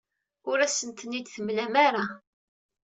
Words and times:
Ur 0.49 0.57
asent-ten-id-temlam 0.65 1.73
ara. 1.87 2.05